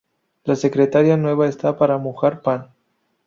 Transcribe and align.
La 0.45 0.55
secretaria 0.55 1.15
nueva 1.15 1.47
está 1.47 1.77
para 1.77 1.99
mojar 1.99 2.41
pan 2.41 2.73